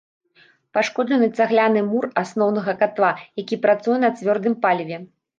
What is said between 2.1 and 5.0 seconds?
асноўнага катла, які працуе на цвёрдым паліве.